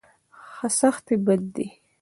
[0.79, 1.67] سختي بد دی.